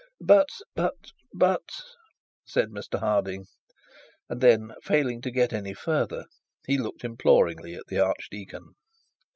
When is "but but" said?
0.19-1.11, 0.73-1.61